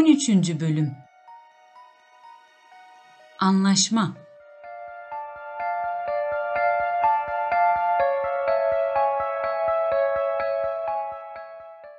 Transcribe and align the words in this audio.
13. 0.00 0.60
Bölüm 0.60 0.92
Anlaşma 3.38 4.16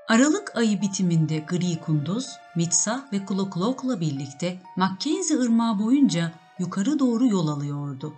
Aralık 0.07 0.55
ayı 0.55 0.81
bitiminde 0.81 1.37
Gri 1.37 1.79
Kunduz, 1.81 2.27
Mitsa 2.55 3.09
ve 3.13 3.25
Kloklok'la 3.25 3.99
birlikte 3.99 4.59
Mackenzie 4.75 5.37
ırmağı 5.37 5.79
boyunca 5.79 6.31
yukarı 6.59 6.99
doğru 6.99 7.27
yol 7.27 7.47
alıyordu. 7.47 8.13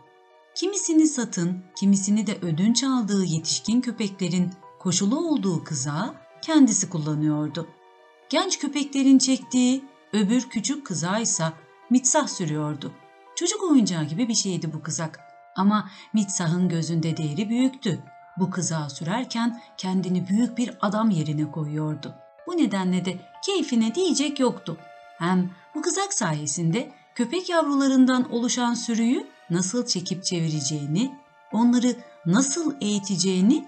Kimisini 0.55 1.07
satın, 1.07 1.63
kimisini 1.75 2.27
de 2.27 2.37
ödünç 2.41 2.83
aldığı 2.83 3.25
yetişkin 3.25 3.81
köpeklerin 3.81 4.53
koşulu 4.79 5.29
olduğu 5.29 5.63
kızağı 5.63 6.15
kendisi 6.41 6.89
kullanıyordu. 6.89 7.67
Genç 8.29 8.59
köpeklerin 8.59 9.17
çektiği 9.17 9.83
öbür 10.13 10.49
küçük 10.49 10.85
kızağı 10.85 11.21
ise 11.21 11.43
Mitsah 11.89 12.27
sürüyordu. 12.27 12.93
Çocuk 13.35 13.63
oyuncağı 13.63 14.03
gibi 14.03 14.27
bir 14.27 14.35
şeydi 14.35 14.73
bu 14.73 14.83
kızak. 14.83 15.19
Ama 15.55 15.89
Mitsah'ın 16.13 16.69
gözünde 16.69 17.17
değeri 17.17 17.49
büyüktü. 17.49 17.99
Bu 18.37 18.49
kızağı 18.51 18.89
sürerken 18.89 19.61
kendini 19.77 20.27
büyük 20.27 20.57
bir 20.57 20.77
adam 20.81 21.09
yerine 21.09 21.51
koyuyordu. 21.51 22.15
Bu 22.47 22.57
nedenle 22.57 23.05
de 23.05 23.17
keyfine 23.45 23.95
diyecek 23.95 24.39
yoktu. 24.39 24.77
Hem 25.17 25.49
bu 25.75 25.81
kızak 25.81 26.13
sayesinde 26.13 26.91
köpek 27.15 27.49
yavrularından 27.49 28.31
oluşan 28.31 28.73
sürüyü 28.73 29.27
nasıl 29.49 29.85
çekip 29.85 30.23
çevireceğini, 30.23 31.15
onları 31.51 31.95
nasıl 32.25 32.75
eğiteceğini 32.81 33.67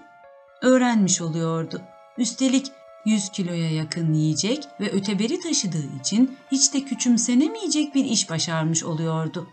öğrenmiş 0.62 1.20
oluyordu. 1.20 1.82
Üstelik 2.18 2.72
100 3.06 3.28
kiloya 3.28 3.70
yakın 3.70 4.14
yiyecek 4.14 4.68
ve 4.80 4.90
öteberi 4.90 5.40
taşıdığı 5.40 5.96
için 6.00 6.36
hiç 6.52 6.74
de 6.74 6.80
küçümsenemeyecek 6.80 7.94
bir 7.94 8.04
iş 8.04 8.30
başarmış 8.30 8.84
oluyordu. 8.84 9.48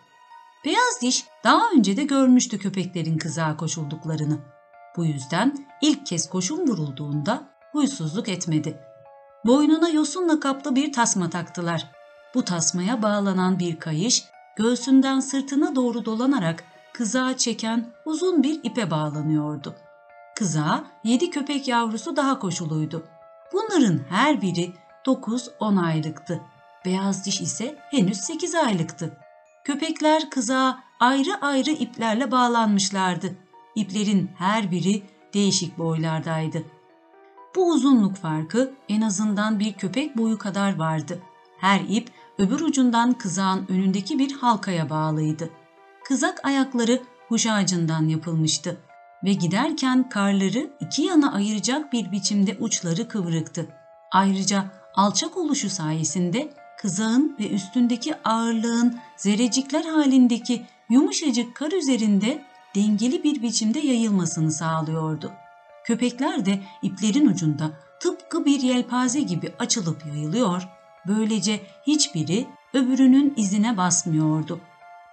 Beyaz 0.66 1.02
diş 1.02 1.26
daha 1.44 1.72
önce 1.72 1.98
de 1.98 2.04
görmüştü 2.04 2.60
köpeklerin 2.60 3.18
kızağa 3.18 3.58
koşulduklarını. 3.58 4.40
Bu 4.98 5.06
yüzden 5.06 5.68
ilk 5.82 6.06
kez 6.06 6.30
koşum 6.30 6.68
vurulduğunda 6.68 7.50
huysuzluk 7.72 8.30
etmedi. 8.30 8.80
Boynuna 9.45 9.90
yosunla 9.90 10.40
kaplı 10.40 10.76
bir 10.76 10.94
tasma 10.94 11.30
taktılar. 11.30 11.92
Bu 12.36 12.44
tasmaya 12.44 13.02
bağlanan 13.02 13.60
bir 13.60 13.80
kayış 13.80 14.23
göğsünden 14.56 15.20
sırtına 15.20 15.76
doğru 15.76 16.06
dolanarak 16.06 16.64
kızağa 16.94 17.38
çeken 17.38 17.94
uzun 18.06 18.44
bir 18.44 18.60
ipe 18.64 18.92
bağlanıyordu. 18.92 19.76
Kızağa 20.36 20.84
yedi 21.04 21.30
köpek 21.30 21.67
yavrusu 21.67 22.16
daha 22.16 22.40
koşuluydu. 22.40 23.04
Bunların 23.53 23.99
her 24.09 24.41
biri 24.41 24.73
9-10 25.05 25.86
aylıktı. 25.86 26.41
Beyaz 26.86 27.25
diş 27.25 27.41
ise 27.41 27.75
henüz 27.91 28.17
8 28.17 28.55
aylıktı. 28.55 29.17
Köpekler 29.63 30.30
kızağa 30.30 30.83
ayrı 30.99 31.41
ayrı 31.41 31.71
iplerle 31.71 32.31
bağlanmışlardı. 32.31 33.36
İplerin 33.75 34.31
her 34.38 34.71
biri 34.71 35.03
değişik 35.33 35.77
boylardaydı. 35.77 36.64
Bu 37.55 37.71
uzunluk 37.71 38.16
farkı 38.16 38.73
en 38.89 39.02
azından 39.02 39.59
bir 39.59 39.73
köpek 39.73 40.17
boyu 40.17 40.38
kadar 40.38 40.80
vardı. 40.80 41.19
Her 41.58 41.81
ip 41.89 42.11
öbür 42.38 42.59
ucundan 42.59 43.14
kızağın 43.14 43.67
önündeki 43.69 44.19
bir 44.19 44.31
halkaya 44.31 44.89
bağlıydı. 44.89 45.49
Kızak 46.03 46.45
ayakları 46.45 47.02
huş 47.27 47.47
ağacından 47.47 48.08
yapılmıştı 48.08 48.77
ve 49.24 49.34
giderken 49.34 50.10
karları 50.10 50.70
iki 50.80 51.02
yana 51.02 51.34
ayıracak 51.34 51.94
bir 51.94 52.12
biçimde 52.12 52.58
uçları 52.60 53.08
kıvrıktı. 53.08 53.67
Ayrıca 54.11 54.66
alçak 54.95 55.38
oluşu 55.38 55.70
sayesinde 55.70 56.54
kızağın 56.78 57.36
ve 57.39 57.50
üstündeki 57.50 58.16
ağırlığın 58.16 59.00
zerrecikler 59.17 59.86
halindeki 59.86 60.66
yumuşacık 60.89 61.56
kar 61.56 61.72
üzerinde 61.72 62.44
dengeli 62.76 63.23
bir 63.23 63.42
biçimde 63.42 63.80
yayılmasını 63.80 64.52
sağlıyordu. 64.52 65.32
Köpekler 65.86 66.45
de 66.45 66.60
iplerin 66.82 67.28
ucunda 67.28 67.72
tıpkı 68.00 68.45
bir 68.45 68.60
yelpaze 68.60 69.22
gibi 69.22 69.54
açılıp 69.60 70.06
yayılıyor, 70.06 70.67
böylece 71.08 71.62
hiçbiri 71.88 72.48
öbürünün 72.73 73.33
izine 73.38 73.78
basmıyordu. 73.78 74.60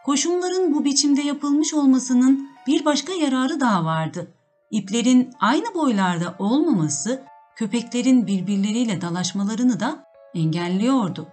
Koşumların 0.05 0.75
bu 0.75 0.85
biçimde 0.85 1.21
yapılmış 1.21 1.75
olmasının 1.75 2.50
bir 2.67 2.85
başka 2.85 3.13
yararı 3.13 3.61
daha 3.61 3.85
vardı. 3.85 4.35
İplerin 4.71 5.33
aynı 5.41 5.75
boylarda 5.75 6.35
olmaması 6.39 7.23
köpeklerin 7.57 8.27
birbirleriyle 8.27 9.01
dalaşmalarını 9.01 9.81
da 9.81 10.05
engelliyordu. 10.35 11.29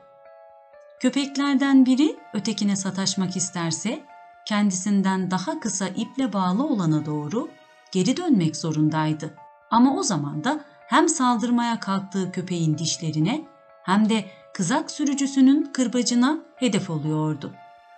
Köpeklerden 0.99 1.85
biri 1.85 2.15
ötekine 2.33 2.75
sataşmak 2.75 3.37
isterse 3.37 4.03
kendisinden 4.47 5.31
daha 5.31 5.59
kısa 5.59 5.87
iple 5.87 6.33
bağlı 6.33 6.67
olana 6.67 7.05
doğru 7.05 7.49
geri 7.91 8.17
dönmek 8.17 8.55
zorundaydı. 8.55 9.33
Ama 9.71 9.97
o 9.97 10.03
zaman 10.03 10.43
da 10.43 10.59
hem 10.87 11.09
saldırmaya 11.09 11.79
kalktığı 11.79 12.31
köpeğin 12.31 12.77
dişlerine 12.77 13.45
hem 13.83 14.09
de 14.09 14.25
kızak 14.53 14.91
sürücüsünün 14.91 15.69
kırbacına 15.73 16.37
hedef 16.55 16.89
oluyordu. 16.89 17.53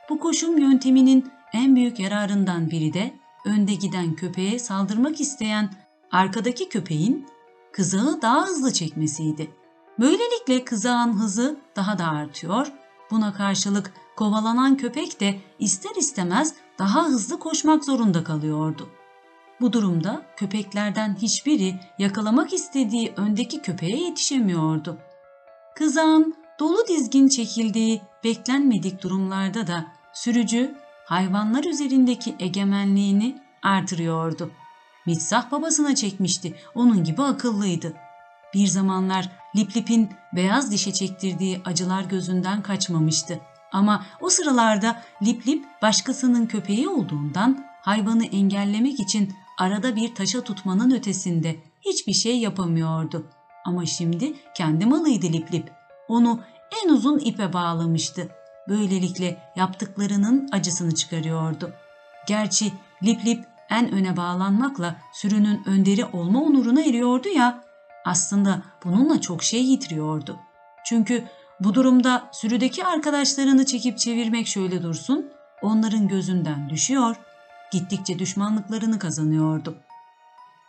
Bu 0.10 0.20
koşum 0.20 0.58
yönteminin 0.58 1.32
en 1.54 1.76
büyük 1.76 2.00
yararından 2.00 2.72
biri 2.72 2.94
de 2.94 3.14
önde 3.46 3.74
giden 3.74 4.16
köpeğe 4.16 4.60
saldırmak 4.60 5.22
isteyen 5.22 5.74
arkadaki 6.12 6.70
köpeğin 6.70 7.28
kızağı 7.72 8.22
daha 8.22 8.46
hızlı 8.46 8.74
çekmesiydi. 8.74 9.52
Böylelikle 10.00 10.66
kızağın 10.66 11.14
hızı 11.14 11.60
daha 11.76 12.00
da 12.00 12.08
artıyor, 12.08 12.72
buna 13.12 13.34
karşılık 13.34 13.94
kovalanan 14.16 14.78
köpek 14.78 15.20
de 15.20 15.40
ister 15.60 15.96
istemez 15.98 16.54
daha 16.80 17.06
hızlı 17.06 17.40
koşmak 17.40 17.86
zorunda 17.86 18.24
kalıyordu. 18.24 18.90
Bu 19.62 19.74
durumda 19.74 20.26
köpeklerden 20.36 21.16
hiçbiri 21.22 21.76
yakalamak 22.00 22.54
istediği 22.54 23.14
öndeki 23.18 23.62
köpeğe 23.62 23.98
yetişemiyordu. 23.98 24.98
Kızağın 25.76 26.36
dolu 26.60 26.88
dizgin 26.88 27.28
çekildiği 27.28 28.02
beklenmedik 28.24 29.04
durumlarda 29.04 29.68
da 29.68 29.86
sürücü 30.14 30.76
hayvanlar 31.10 31.64
üzerindeki 31.64 32.36
egemenliğini 32.40 33.42
artırıyordu. 33.64 34.52
Mitsah 35.06 35.52
babasına 35.52 35.96
çekmişti, 35.96 36.56
onun 36.76 37.04
gibi 37.04 37.22
akıllıydı. 37.22 37.94
Bir 38.54 38.68
zamanlar 38.68 39.30
Lip 39.56 39.78
Lip'in 39.78 40.10
beyaz 40.36 40.72
dişe 40.72 40.94
çektirdiği 40.94 41.62
acılar 41.66 42.04
gözünden 42.04 42.62
kaçmamıştı. 42.62 43.40
Ama 43.72 44.06
o 44.22 44.30
sıralarda 44.30 45.02
Lip 45.24 45.48
Lip 45.48 45.66
başkasının 45.82 46.46
köpeği 46.46 46.90
olduğundan 46.90 47.66
hayvanı 47.82 48.26
engellemek 48.26 49.00
için 49.00 49.34
arada 49.58 49.96
bir 49.96 50.16
taşa 50.16 50.42
tutmanın 50.42 50.92
ötesinde 50.92 51.56
hiçbir 51.82 52.14
şey 52.14 52.40
yapamıyordu. 52.40 53.26
Ama 53.66 53.86
şimdi 53.86 54.34
kendi 54.56 54.86
malıydı 54.86 55.26
Lip 55.26 55.54
Lip. 55.54 55.72
Onu 56.08 56.40
en 56.84 56.90
uzun 56.90 57.20
ipe 57.20 57.54
bağlamıştı. 57.54 58.39
Böylelikle 58.70 59.38
yaptıklarının 59.56 60.50
acısını 60.52 60.96
çıkarıyordu. 60.96 61.74
Gerçi 62.28 62.74
Lip 63.04 63.26
Lip 63.26 63.46
en 63.70 63.92
öne 63.92 64.18
bağlanmakla 64.18 64.96
sürünün 65.14 65.64
önderi 65.66 66.06
olma 66.06 66.42
onuruna 66.42 66.82
eriyordu 66.82 67.28
ya, 67.28 67.64
aslında 68.06 68.62
bununla 68.84 69.22
çok 69.22 69.44
şey 69.44 69.66
yitiriyordu. 69.66 70.40
Çünkü 70.86 71.24
bu 71.60 71.74
durumda 71.74 72.30
sürüdeki 72.32 72.86
arkadaşlarını 72.86 73.66
çekip 73.66 73.98
çevirmek 73.98 74.48
şöyle 74.48 74.84
dursun, 74.84 75.26
onların 75.62 76.08
gözünden 76.08 76.70
düşüyor, 76.70 77.16
gittikçe 77.72 78.20
düşmanlıklarını 78.20 79.00
kazanıyordu. 79.00 79.78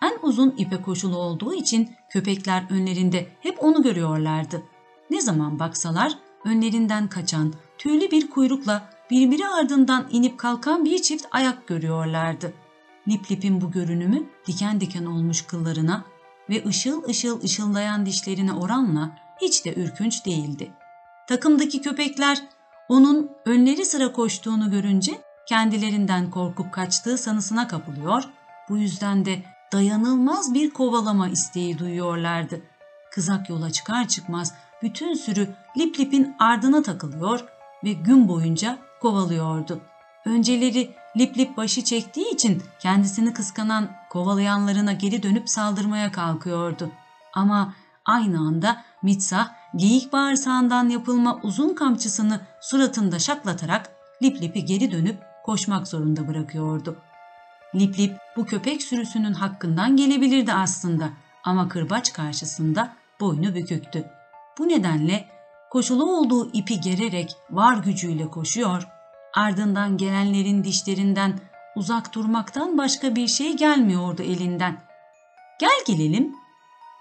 En 0.03 0.19
uzun 0.23 0.55
ipe 0.59 0.83
koşulu 0.83 1.17
olduğu 1.17 1.55
için 1.55 1.91
köpekler 2.09 2.65
önlerinde 2.71 3.29
hep 3.41 3.65
onu 3.65 3.83
görüyorlardı. 3.83 4.63
Ne 5.11 5.21
zaman 5.21 5.59
baksalar 5.59 6.19
önlerinden 6.45 7.09
kaçan 7.09 7.55
tüylü 7.81 8.11
bir 8.11 8.31
kuyrukla 8.31 8.83
birbiri 9.11 9.49
ardından 9.49 10.09
inip 10.11 10.39
kalkan 10.39 10.85
bir 10.85 11.03
çift 11.03 11.27
ayak 11.31 11.67
görüyorlardı. 11.67 12.53
Lip 13.09 13.31
Lip'in 13.31 13.61
bu 13.61 13.71
görünümü 13.71 14.27
diken 14.47 14.81
diken 14.81 15.05
olmuş 15.05 15.43
kıllarına 15.43 16.05
ve 16.51 16.65
ışıl 16.67 17.05
ışıl 17.09 17.43
ışıldayan 17.43 18.07
dişlerine 18.07 18.53
oranla 18.53 19.19
hiç 19.41 19.65
de 19.65 19.75
ürkünç 19.75 20.27
değildi. 20.27 20.71
Takımdaki 21.29 21.83
köpekler 21.83 22.43
onun 22.89 23.31
önleri 23.47 23.85
sıra 23.85 24.13
koştuğunu 24.13 24.71
görünce 24.71 25.21
kendilerinden 25.49 26.31
korkup 26.31 26.73
kaçtığı 26.73 27.19
sanısına 27.19 27.69
kapılıyor, 27.69 28.23
bu 28.69 28.77
yüzden 28.77 29.25
de 29.25 29.43
dayanılmaz 29.73 30.55
bir 30.55 30.71
kovalama 30.71 31.29
isteği 31.29 31.79
duyuyorlardı. 31.79 32.61
Kızak 33.13 33.51
yola 33.51 33.71
çıkar 33.71 34.09
çıkmaz 34.09 34.55
bütün 34.83 35.15
sürü 35.15 35.49
Lip 35.77 36.01
Lip'in 36.01 36.35
ardına 36.39 36.83
takılıyor 36.83 37.60
ve 37.85 37.93
gün 37.93 38.29
boyunca 38.29 38.79
kovalıyordu. 39.01 39.81
Önceleri 40.25 40.95
Lip 41.17 41.39
Lip 41.39 41.57
başı 41.57 41.85
çektiği 41.85 42.35
için 42.35 42.63
kendisini 42.81 43.33
kıskanan 43.33 43.89
kovalayanlarına 44.11 44.93
geri 44.93 45.23
dönüp 45.23 45.49
saldırmaya 45.51 46.13
kalkıyordu. 46.13 46.91
Ama 47.33 47.75
aynı 48.05 48.39
anda 48.39 48.85
Mitsa 49.03 49.57
geyik 49.77 50.13
bağırsağından 50.13 50.89
yapılma 50.89 51.41
uzun 51.43 51.75
kamçısını 51.75 52.41
suratında 52.61 53.19
şaklatarak 53.19 53.91
Lip 54.23 54.43
Lip'i 54.43 54.65
geri 54.65 54.93
dönüp 54.93 55.19
koşmak 55.45 55.89
zorunda 55.89 56.29
bırakıyordu. 56.29 56.97
Lip 57.75 57.99
Lip 57.99 58.17
bu 58.37 58.47
köpek 58.47 58.83
sürüsünün 58.83 59.33
hakkından 59.33 59.97
gelebilirdi 59.97 60.53
aslında 60.53 61.11
ama 61.45 61.69
kırbaç 61.69 62.13
karşısında 62.13 62.93
boynu 63.21 63.55
büküktü. 63.55 64.05
Bu 64.59 64.69
nedenle 64.69 65.29
koşulu 65.71 66.19
olduğu 66.19 66.53
ipi 66.53 66.81
gererek 66.81 67.37
var 67.51 67.77
gücüyle 67.77 68.31
koşuyor, 68.31 68.89
ardından 69.35 69.97
gelenlerin 69.97 70.65
dişlerinden 70.65 71.41
uzak 71.77 72.15
durmaktan 72.15 72.79
başka 72.79 73.17
bir 73.17 73.27
şey 73.27 73.57
gelmiyordu 73.57 74.23
elinden. 74.23 74.81
Gel 75.61 75.85
gelelim. 75.87 76.35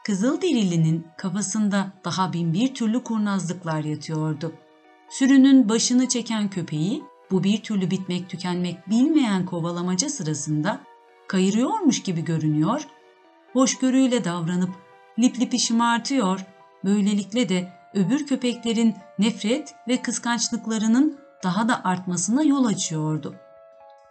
Kızılderili'nin 0.05 1.07
kafasında 1.17 1.87
daha 2.05 2.33
bin 2.33 2.53
bir 2.53 2.73
türlü 2.73 3.03
kurnazlıklar 3.03 3.83
yatıyordu. 3.83 4.53
Sürünün 5.09 5.69
başını 5.69 6.07
çeken 6.07 6.49
köpeği 6.49 7.03
bu 7.31 7.43
bir 7.43 7.63
türlü 7.63 7.91
bitmek 7.91 8.29
tükenmek 8.29 8.89
bilmeyen 8.89 9.45
kovalamaca 9.45 10.09
sırasında 10.09 10.79
kayırıyormuş 11.27 12.03
gibi 12.03 12.23
görünüyor, 12.23 12.87
hoşgörüyle 13.53 14.25
davranıp 14.25 14.69
lip 15.19 15.39
lipi 15.39 15.59
şımartıyor, 15.59 16.39
böylelikle 16.83 17.49
de 17.49 17.78
öbür 17.93 18.27
köpeklerin 18.27 18.95
nefret 19.19 19.75
ve 19.87 20.01
kıskançlıklarının 20.01 21.19
daha 21.43 21.67
da 21.67 21.83
artmasına 21.83 22.43
yol 22.43 22.65
açıyordu. 22.65 23.35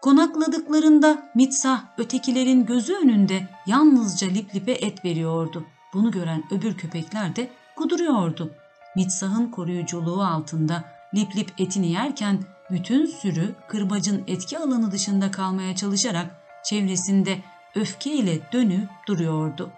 Konakladıklarında 0.02 1.30
Mitsah 1.34 1.84
ötekilerin 1.98 2.66
gözü 2.66 2.94
önünde 2.94 3.48
yalnızca 3.66 4.26
Lip 4.28 4.54
Lip'e 4.54 4.72
et 4.72 5.04
veriyordu. 5.04 5.64
Bunu 5.94 6.10
gören 6.10 6.42
öbür 6.50 6.76
köpekler 6.76 7.36
de 7.36 7.50
kuduruyordu. 7.76 8.50
Mitsah'ın 8.96 9.50
koruyuculuğu 9.50 10.22
altında 10.22 10.84
Lip 11.14 11.36
Lip 11.36 11.52
etini 11.58 11.92
yerken 11.92 12.38
bütün 12.70 13.06
sürü 13.06 13.54
kırbacın 13.68 14.24
etki 14.26 14.58
alanı 14.58 14.90
dışında 14.90 15.30
kalmaya 15.30 15.76
çalışarak 15.76 16.26
çevresinde 16.64 17.38
öfkeyle 17.74 18.52
dönüp 18.52 18.88
duruyordu. 19.08 19.72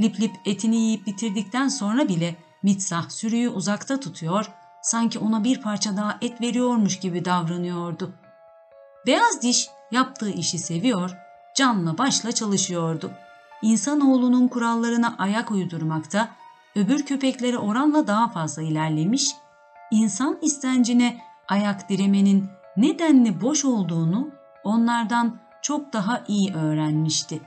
Lip 0.00 0.20
Lip 0.20 0.32
etini 0.46 0.76
yiyip 0.76 1.06
bitirdikten 1.06 1.68
sonra 1.68 2.08
bile 2.08 2.36
Mitsah 2.64 3.10
sürüyü 3.10 3.48
uzakta 3.48 4.00
tutuyor, 4.00 4.50
sanki 4.82 5.18
ona 5.18 5.44
bir 5.44 5.60
parça 5.60 5.96
daha 5.96 6.18
et 6.20 6.40
veriyormuş 6.40 7.00
gibi 7.00 7.24
davranıyordu. 7.24 8.12
Beyaz 9.06 9.42
diş 9.42 9.68
yaptığı 9.90 10.30
işi 10.30 10.58
seviyor, 10.58 11.16
canla 11.56 11.98
başla 11.98 12.32
çalışıyordu. 12.32 13.10
İnsanoğlunun 13.62 14.48
kurallarına 14.48 15.14
ayak 15.18 15.50
uydurmakta, 15.50 16.28
öbür 16.76 17.06
köpeklere 17.06 17.58
oranla 17.58 18.06
daha 18.06 18.28
fazla 18.28 18.62
ilerlemiş, 18.62 19.30
insan 19.90 20.38
istencine 20.42 21.20
ayak 21.48 21.88
diremenin 21.88 22.48
nedenli 22.76 23.40
boş 23.40 23.64
olduğunu 23.64 24.30
onlardan 24.64 25.36
çok 25.62 25.92
daha 25.92 26.24
iyi 26.28 26.54
öğrenmişti. 26.54 27.40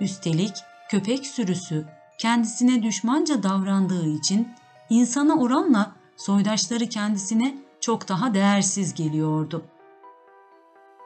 Üstelik 0.00 0.54
köpek 0.88 1.26
sürüsü 1.26 1.86
kendisine 2.18 2.82
düşmanca 2.82 3.42
davrandığı 3.42 4.08
için 4.08 4.54
insana 4.90 5.34
oranla 5.34 5.92
soydaşları 6.16 6.86
kendisine 6.86 7.58
çok 7.80 8.08
daha 8.08 8.34
değersiz 8.34 8.94
geliyordu. 8.94 9.64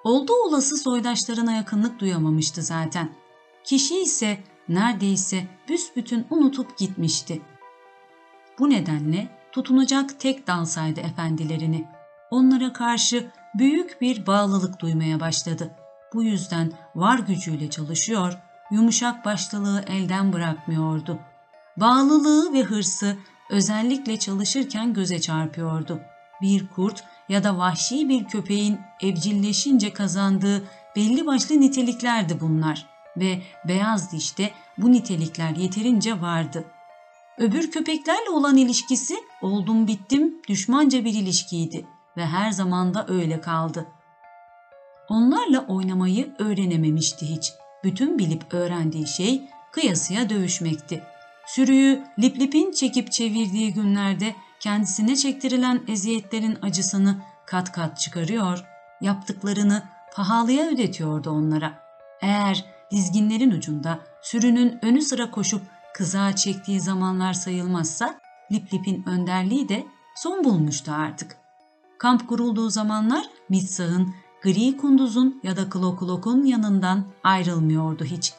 Olduğu 0.05 0.35
olası 0.35 0.77
soydaşlarına 0.77 1.53
yakınlık 1.53 2.01
duyamamıştı 2.01 2.63
zaten. 2.63 3.13
Kişi 3.65 4.03
ise 4.03 4.39
neredeyse 4.69 5.47
büsbütün 5.69 6.27
unutup 6.31 6.79
gitmişti. 6.79 7.43
Bu 8.59 8.71
nedenle 8.71 9.39
tutunacak 9.53 10.21
tek 10.21 10.47
dal 10.47 10.65
saydı 10.65 11.01
efendilerini. 11.01 11.89
Onlara 12.31 12.73
karşı 12.73 13.31
büyük 13.55 14.01
bir 14.01 14.27
bağlılık 14.27 14.81
duymaya 14.81 15.21
başladı. 15.21 15.71
Bu 16.15 16.23
yüzden 16.23 16.73
var 16.95 17.19
gücüyle 17.19 17.71
çalışıyor, 17.71 18.39
yumuşak 18.71 19.25
başlılığı 19.25 19.85
elden 19.87 20.33
bırakmıyordu. 20.33 21.19
Bağlılığı 21.77 22.53
ve 22.53 22.63
hırsı 22.63 23.17
özellikle 23.53 24.19
çalışırken 24.19 24.95
göze 24.95 25.21
çarpıyordu. 25.21 26.01
Bir 26.43 26.69
kurt 26.69 27.05
ya 27.29 27.45
da 27.45 27.59
vahşi 27.59 28.09
bir 28.09 28.25
köpeğin 28.25 28.81
evcilleşince 29.03 29.93
kazandığı 29.93 30.65
belli 30.97 31.27
başlı 31.27 31.61
niteliklerdi 31.61 32.41
bunlar 32.41 32.87
ve 33.17 33.43
beyaz 33.69 34.13
dişte 34.13 34.51
bu 34.79 34.93
nitelikler 34.93 35.57
yeterince 35.57 36.21
vardı. 36.21 36.65
Öbür 37.39 37.71
köpeklerle 37.71 38.31
olan 38.31 38.57
ilişkisi 38.57 39.17
oldum 39.43 39.87
bittim 39.87 40.43
düşmanca 40.49 41.05
bir 41.05 41.15
ilişkiydi 41.15 41.87
ve 42.17 42.27
her 42.27 42.51
zaman 42.51 42.95
da 42.95 43.07
öyle 43.09 43.41
kaldı. 43.41 43.87
Onlarla 45.09 45.67
oynamayı 45.69 46.35
öğrenememişti 46.39 47.27
hiç. 47.27 47.53
Bütün 47.85 48.19
bilip 48.19 48.55
öğrendiği 48.55 49.07
şey 49.07 49.43
kıyasıya 49.73 50.31
dövüşmekti. 50.31 51.12
Sürüyü 51.47 52.05
Liplip'in 52.19 52.73
çekip 52.73 53.13
çevirdiği 53.13 53.75
günlerde 53.75 54.35
kendisine 54.61 55.17
çektirilen 55.17 55.83
eziyetlerin 55.89 56.59
acısını 56.63 57.17
kat 57.47 57.73
kat 57.73 57.99
çıkarıyor, 57.99 58.65
yaptıklarını 59.01 59.83
pahalıya 60.15 60.69
ödetiyordu 60.69 61.31
onlara. 61.31 61.79
Eğer 62.21 62.65
dizginlerin 62.91 63.51
ucunda 63.51 64.01
sürünün 64.23 64.79
önü 64.83 65.03
sıra 65.03 65.31
koşup 65.31 65.63
kızağa 65.95 66.37
çektiği 66.37 66.81
zamanlar 66.81 67.33
sayılmazsa 67.33 68.21
Liplip'in 68.53 69.05
önderliği 69.09 69.69
de 69.69 69.87
son 70.17 70.45
bulmuştu 70.45 70.93
artık. 70.93 71.37
Kamp 71.99 72.29
kurulduğu 72.29 72.71
zamanlar 72.71 73.27
Mitsah'ın, 73.49 74.15
Gri 74.43 74.77
Kunduz'un 74.77 75.41
ya 75.43 75.57
da 75.57 75.71
Kloklok'un 75.71 76.45
yanından 76.45 77.05
ayrılmıyordu 77.25 78.05
hiç. 78.05 78.33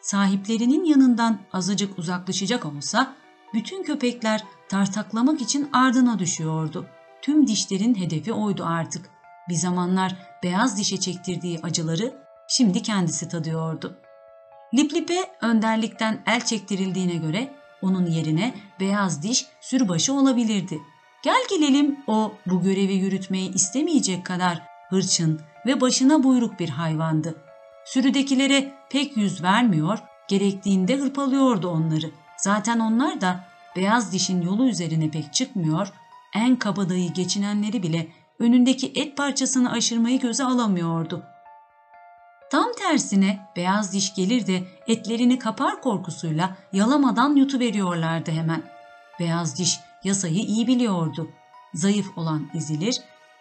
Sahiplerinin 0.00 0.84
yanından 0.84 1.38
azıcık 1.52 1.98
uzaklaşacak 1.98 2.66
olsa 2.66 3.14
bütün 3.54 3.82
köpekler 3.82 4.44
tartaklamak 4.68 5.40
için 5.40 5.68
ardına 5.72 6.18
düşüyordu. 6.18 6.86
Tüm 7.22 7.46
dişlerin 7.46 7.94
hedefi 7.94 8.32
oydu 8.32 8.64
artık. 8.64 9.10
Bir 9.48 9.54
zamanlar 9.54 10.16
beyaz 10.42 10.78
dişe 10.78 11.00
çektirdiği 11.00 11.60
acıları 11.62 12.14
şimdi 12.48 12.82
kendisi 12.82 13.28
tadıyordu. 13.28 13.98
Liplip'e 14.74 15.24
önderlikten 15.40 16.22
el 16.26 16.44
çektirildiğine 16.44 17.14
göre 17.14 17.54
onun 17.82 18.06
yerine 18.06 18.54
beyaz 18.80 19.22
diş 19.22 19.46
sürübaşı 19.60 20.12
olabilirdi. 20.12 20.80
Gel 21.24 21.44
gelelim 21.50 21.96
o 22.06 22.32
bu 22.46 22.62
görevi 22.62 22.94
yürütmeyi 22.94 23.54
istemeyecek 23.54 24.26
kadar 24.26 24.62
hırçın 24.88 25.40
ve 25.66 25.80
başına 25.80 26.22
buyruk 26.22 26.60
bir 26.60 26.68
hayvandı. 26.68 27.45
Sürüdekilere 27.86 28.74
pek 28.90 29.16
yüz 29.16 29.42
vermiyor, 29.42 29.98
gerektiğinde 30.28 30.96
hırpalıyordu 30.96 31.68
onları. 31.68 32.10
Zaten 32.36 32.80
onlar 32.80 33.20
da 33.20 33.44
beyaz 33.76 34.12
dişin 34.12 34.42
yolu 34.42 34.68
üzerine 34.68 35.10
pek 35.10 35.32
çıkmıyor, 35.34 35.92
en 36.34 36.56
kabadayı 36.56 37.12
geçinenleri 37.12 37.82
bile 37.82 38.08
önündeki 38.38 38.92
et 38.94 39.16
parçasını 39.16 39.72
aşırmayı 39.72 40.20
göze 40.20 40.44
alamıyordu. 40.44 41.22
Tam 42.50 42.72
tersine 42.78 43.48
beyaz 43.56 43.92
diş 43.92 44.14
gelir 44.14 44.46
de 44.46 44.62
etlerini 44.88 45.38
kapar 45.38 45.82
korkusuyla 45.82 46.56
yalamadan 46.72 47.36
yutuveriyorlardı 47.36 48.30
hemen. 48.30 48.62
Beyaz 49.20 49.58
diş 49.58 49.80
yasayı 50.04 50.38
iyi 50.38 50.66
biliyordu. 50.66 51.30
Zayıf 51.74 52.18
olan 52.18 52.50
ezilir, 52.54 53.00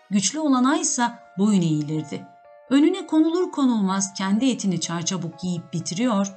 güçlü 0.10 0.40
olana 0.40 0.78
ise 0.78 1.12
boyun 1.38 1.62
eğilirdi. 1.62 2.35
Önüne 2.70 3.08
konulur 3.08 3.52
konulmaz 3.52 4.14
kendi 4.14 4.46
etini 4.50 4.80
çarçabuk 4.80 5.44
yiyip 5.44 5.74
bitiriyor, 5.74 6.28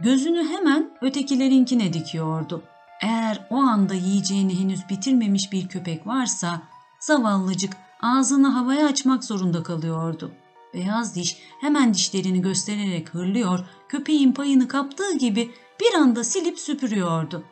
gözünü 0.00 0.48
hemen 0.48 0.90
ötekilerinkine 1.00 1.92
dikiyordu. 1.92 2.62
Eğer 3.02 3.46
o 3.50 3.56
anda 3.56 3.94
yiyeceğini 3.94 4.60
henüz 4.60 4.88
bitirmemiş 4.88 5.52
bir 5.52 5.68
köpek 5.68 6.06
varsa 6.06 6.62
zavallıcık 7.00 7.76
ağzını 8.02 8.48
havaya 8.48 8.86
açmak 8.86 9.24
zorunda 9.24 9.62
kalıyordu. 9.62 10.32
Beyaz 10.74 11.14
diş 11.14 11.38
hemen 11.60 11.94
dişlerini 11.94 12.42
göstererek 12.42 13.14
hırlıyor, 13.14 13.60
köpeğin 13.88 14.32
payını 14.32 14.68
kaptığı 14.68 15.18
gibi 15.18 15.50
bir 15.80 15.94
anda 15.94 16.24
silip 16.24 16.58
süpürüyordu. 16.58 17.44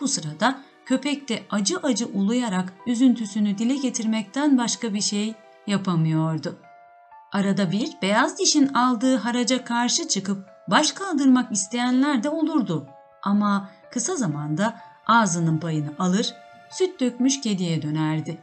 Bu 0.00 0.08
sırada 0.08 0.62
köpek 0.86 1.28
de 1.28 1.42
acı 1.50 1.78
acı 1.78 2.06
uluyarak 2.06 2.72
üzüntüsünü 2.86 3.58
dile 3.58 3.76
getirmekten 3.76 4.58
başka 4.58 4.94
bir 4.94 5.00
şey 5.00 5.34
yapamıyordu. 5.66 6.58
Arada 7.32 7.72
bir 7.72 7.96
beyaz 8.02 8.38
dişin 8.38 8.74
aldığı 8.74 9.16
haraca 9.16 9.64
karşı 9.64 10.08
çıkıp 10.08 10.48
baş 10.68 10.92
kaldırmak 10.92 11.52
isteyenler 11.52 12.22
de 12.22 12.28
olurdu. 12.28 12.86
Ama 13.22 13.68
kısa 13.90 14.16
zamanda 14.16 14.80
ağzının 15.06 15.58
payını 15.58 15.90
alır, 15.98 16.34
süt 16.70 17.00
dökmüş 17.00 17.40
kediye 17.40 17.82
dönerdi. 17.82 18.38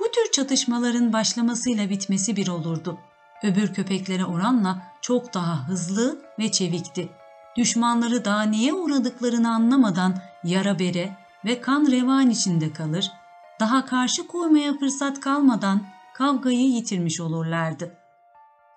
Bu 0.00 0.04
tür 0.04 0.32
çatışmaların 0.32 1.12
başlamasıyla 1.12 1.90
bitmesi 1.90 2.36
bir 2.36 2.48
olurdu. 2.48 2.98
Öbür 3.42 3.74
köpeklere 3.74 4.24
oranla 4.24 4.82
çok 5.00 5.34
daha 5.34 5.68
hızlı 5.68 6.18
ve 6.38 6.52
çevikti. 6.52 7.08
Düşmanları 7.56 8.24
daha 8.24 8.42
neye 8.42 8.72
uğradıklarını 8.72 9.54
anlamadan 9.54 10.14
yara 10.44 10.78
bere 10.78 11.16
ve 11.44 11.60
kan 11.60 11.86
revan 11.90 12.30
içinde 12.30 12.72
kalır, 12.72 13.12
daha 13.60 13.84
karşı 13.84 14.26
koymaya 14.26 14.78
fırsat 14.78 15.20
kalmadan 15.20 15.80
kavgayı 16.18 16.68
yitirmiş 16.68 17.20
olurlardı. 17.20 17.94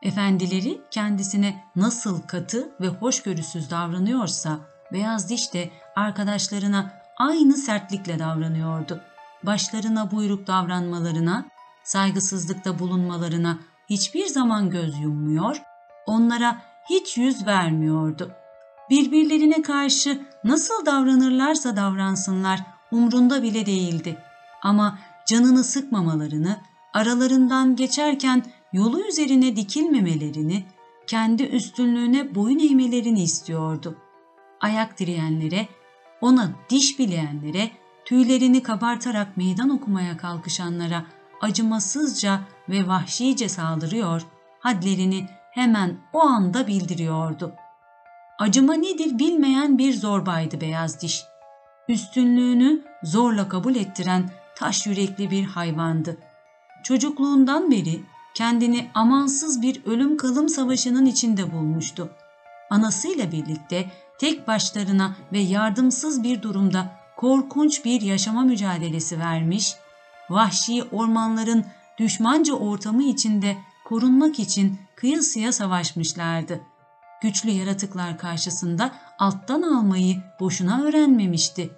Efendileri 0.02 0.82
kendisine 0.92 1.64
nasıl 1.76 2.22
katı 2.22 2.70
ve 2.82 2.88
hoşgörüsüz 2.88 3.72
davranıyorsa 3.72 4.60
Beyaz 4.94 5.30
Diş 5.30 5.54
de 5.54 5.70
arkadaşlarına 5.96 6.94
aynı 7.18 7.54
sertlikle 7.54 8.20
davranıyordu. 8.20 9.02
Başlarına 9.44 10.12
buyruk 10.12 10.48
davranmalarına, 10.48 11.46
saygısızlıkta 11.84 12.80
bulunmalarına 12.80 13.58
hiçbir 13.90 14.28
zaman 14.28 14.70
göz 14.70 15.00
yummuyor, 15.00 15.62
onlara 16.06 16.62
hiç 16.90 17.18
yüz 17.18 17.48
vermiyordu. 17.48 18.32
Birbirlerine 18.90 19.62
karşı 19.62 20.26
nasıl 20.44 20.86
davranırlarsa 20.86 21.76
davransınlar 21.76 22.60
umrunda 22.92 23.44
bile 23.44 23.66
değildi. 23.66 24.18
Ama 24.62 25.00
canını 25.28 25.64
sıkmamalarını, 25.64 26.69
aralarından 26.94 27.76
geçerken 27.76 28.44
yolu 28.74 29.08
üzerine 29.08 29.56
dikilmemelerini, 29.56 30.66
kendi 31.08 31.44
üstünlüğüne 31.44 32.36
boyun 32.36 32.60
eğmelerini 32.60 33.24
istiyordu. 33.24 33.98
Ayak 34.62 35.00
direyenlere, 35.00 35.68
ona 36.22 36.52
diş 36.70 37.00
bileyenlere, 37.00 37.72
tüylerini 38.06 38.64
kabartarak 38.64 39.38
meydan 39.38 39.70
okumaya 39.70 40.18
kalkışanlara 40.18 41.06
acımasızca 41.42 42.42
ve 42.70 42.88
vahşice 42.88 43.50
saldırıyor, 43.50 44.22
hadlerini 44.60 45.28
hemen 45.52 45.98
o 46.14 46.20
anda 46.20 46.68
bildiriyordu. 46.68 47.54
Acıma 48.40 48.74
nedir 48.74 49.20
bilmeyen 49.20 49.78
bir 49.78 49.94
zorbaydı 49.94 50.62
beyaz 50.62 51.02
diş. 51.02 51.24
Üstünlüğünü 51.90 52.82
zorla 53.04 53.50
kabul 53.50 53.76
ettiren 53.76 54.30
taş 54.56 54.88
yürekli 54.88 55.32
bir 55.32 55.44
hayvandı. 55.44 56.18
Çocukluğundan 56.84 57.72
beri 57.72 58.04
kendini 58.34 58.90
amansız 58.94 59.62
bir 59.62 59.86
ölüm 59.86 60.18
kalım 60.18 60.50
savaşının 60.50 61.06
içinde 61.06 61.54
bulmuştu. 61.54 62.10
Anasıyla 62.70 63.32
birlikte 63.32 63.92
tek 64.20 64.48
başlarına 64.48 65.16
ve 65.34 65.40
yardımsız 65.40 66.24
bir 66.24 66.42
durumda 66.42 66.92
korkunç 67.18 67.86
bir 67.86 68.02
yaşama 68.02 68.42
mücadelesi 68.42 69.20
vermiş, 69.20 69.76
vahşi 70.30 70.84
ormanların 70.92 71.66
düşmanca 71.98 72.54
ortamı 72.54 73.04
içinde 73.04 73.58
korunmak 73.86 74.40
için 74.40 74.80
kıyısıya 74.96 75.52
savaşmışlardı. 75.52 76.62
Güçlü 77.22 77.50
yaratıklar 77.50 78.18
karşısında 78.18 78.92
alttan 79.20 79.62
almayı 79.62 80.16
boşuna 80.40 80.84
öğrenmemişti. 80.84 81.70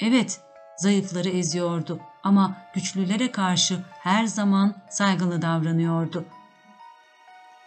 Evet, 0.00 0.40
zayıfları 0.76 1.28
eziyordu 1.28 2.00
ama 2.26 2.56
güçlülere 2.74 3.32
karşı 3.32 3.78
her 4.02 4.26
zaman 4.26 4.74
saygılı 4.90 5.42
davranıyordu. 5.42 6.24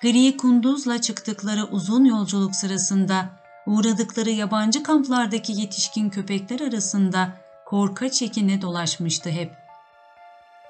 Gri 0.01 0.37
kunduzla 0.37 1.01
çıktıkları 1.01 1.63
uzun 1.63 2.05
yolculuk 2.05 2.55
sırasında 2.55 3.29
uğradıkları 3.65 4.29
yabancı 4.29 4.83
kamplardaki 4.83 5.61
yetişkin 5.61 6.09
köpekler 6.09 6.59
arasında 6.59 7.29
korka 7.65 8.11
çekine 8.11 8.61
dolaşmıştı 8.61 9.29
hep. 9.29 9.51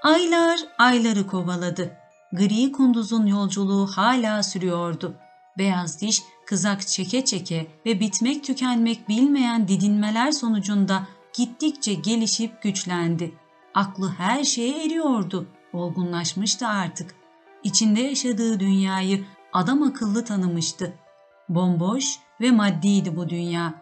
Aylar 0.04 0.60
ayları 0.78 1.28
kovaladı. 1.28 1.92
Gri 2.34 2.72
kunduzun 2.72 3.26
yolculuğu 3.26 3.88
hala 3.88 4.44
sürüyordu. 4.44 5.16
Beyaz 5.58 6.02
diş 6.02 6.22
kızak 6.46 6.88
çeke 6.88 7.26
çeke 7.26 7.68
ve 7.86 8.00
bitmek 8.00 8.44
tükenmek 8.44 9.10
bilmeyen 9.10 9.68
didinmeler 9.68 10.32
sonucunda 10.32 11.08
gittikçe 11.38 11.94
gelişip 11.94 12.62
güçlendi. 12.62 13.34
Aklı 13.80 14.14
her 14.18 14.44
şeye 14.44 14.86
eriyordu, 14.86 15.48
olgunlaşmıştı 15.74 16.68
artık. 16.68 17.16
İçinde 17.64 18.02
yaşadığı 18.02 18.60
dünyayı 18.60 19.26
adam 19.54 19.84
akıllı 19.84 20.26
tanımıştı. 20.26 20.94
Bomboş 21.50 22.06
ve 22.42 22.52
maddiydi 22.52 23.16
bu 23.16 23.30
dünya. 23.30 23.74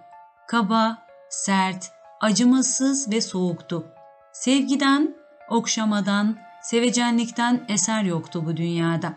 Kaba, 0.48 0.98
sert, 1.30 1.92
acımasız 2.22 3.12
ve 3.12 3.22
soğuktu. 3.22 3.86
Sevgiden, 4.34 5.16
okşamadan, 5.50 6.38
sevecenlikten 6.62 7.66
eser 7.70 8.04
yoktu 8.04 8.44
bu 8.46 8.58
dünyada. 8.58 9.14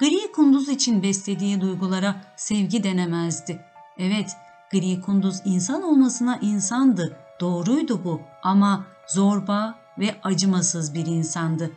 Gri 0.00 0.32
kunduz 0.32 0.68
için 0.68 1.02
beslediği 1.02 1.60
duygulara 1.60 2.16
sevgi 2.36 2.84
denemezdi. 2.84 3.60
Evet, 3.98 4.36
gri 4.72 5.00
kunduz 5.00 5.36
insan 5.44 5.82
olmasına 5.82 6.38
insandı, 6.42 7.16
doğruydu 7.40 8.04
bu 8.04 8.20
ama 8.42 8.84
zorba 9.08 9.85
ve 9.98 10.14
acımasız 10.22 10.94
bir 10.94 11.06
insandı. 11.06 11.70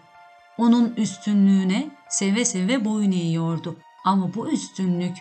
Onun 0.58 0.94
üstünlüğüne 0.98 1.90
seve 2.10 2.46
seve 2.46 2.86
boyun 2.86 3.12
eğiyordu 3.12 3.78
ama 4.06 4.34
bu 4.34 4.52
üstünlük 4.52 5.18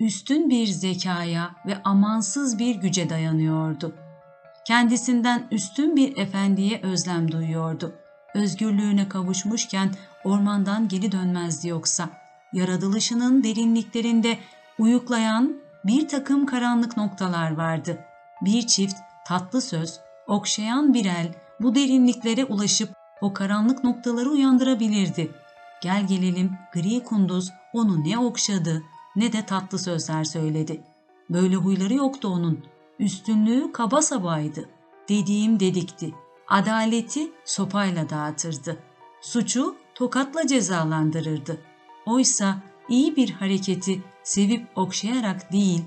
üstün 0.00 0.50
bir 0.50 0.66
zekaya 0.66 1.50
ve 1.66 1.82
amansız 1.82 2.58
bir 2.58 2.74
güce 2.74 3.10
dayanıyordu. 3.10 3.94
Kendisinden 4.66 5.48
üstün 5.50 5.96
bir 5.96 6.16
efendiye 6.16 6.80
özlem 6.82 7.32
duyuyordu. 7.32 7.94
Özgürlüğüne 8.34 9.08
kavuşmuşken 9.08 9.90
ormandan 10.24 10.88
geri 10.88 11.12
dönmezdi 11.12 11.68
yoksa. 11.68 12.08
Yaratılışının 12.52 13.44
derinliklerinde 13.44 14.38
uyuklayan 14.78 15.56
bir 15.84 16.08
takım 16.08 16.46
karanlık 16.46 16.96
noktalar 16.96 17.56
vardı. 17.56 17.98
Bir 18.42 18.66
çift 18.66 18.96
tatlı 19.26 19.60
söz, 19.60 20.00
okşayan 20.26 20.94
bir 20.94 21.04
el 21.04 21.43
bu 21.60 21.74
derinliklere 21.74 22.44
ulaşıp 22.44 22.88
o 23.20 23.32
karanlık 23.32 23.84
noktaları 23.84 24.30
uyandırabilirdi. 24.30 25.30
Gel 25.82 26.06
gelelim 26.06 26.52
gri 26.72 27.02
kunduz 27.04 27.50
onu 27.72 28.04
ne 28.04 28.18
okşadı 28.18 28.82
ne 29.16 29.32
de 29.32 29.46
tatlı 29.46 29.78
sözler 29.78 30.24
söyledi. 30.24 30.80
Böyle 31.30 31.56
huyları 31.56 31.94
yoktu 31.94 32.28
onun. 32.28 32.64
Üstünlüğü 32.98 33.72
kaba 33.72 34.02
sabaydı. 34.02 34.68
Dediğim 35.08 35.60
dedikti. 35.60 36.14
Adaleti 36.48 37.32
sopayla 37.44 38.10
dağıtırdı. 38.10 38.78
Suçu 39.20 39.76
tokatla 39.94 40.46
cezalandırırdı. 40.46 41.60
Oysa 42.06 42.56
iyi 42.88 43.16
bir 43.16 43.30
hareketi 43.30 44.02
sevip 44.22 44.66
okşayarak 44.76 45.52
değil, 45.52 45.84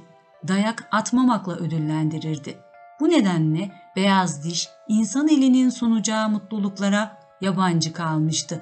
dayak 0.47 0.87
atmamakla 0.91 1.55
ödüllendirirdi. 1.55 2.57
Bu 2.99 3.09
nedenle 3.09 3.71
beyaz 3.95 4.43
diş 4.43 4.69
insan 4.87 5.27
elinin 5.27 5.69
sunacağı 5.69 6.29
mutluluklara 6.29 7.17
yabancı 7.41 7.93
kalmıştı. 7.93 8.61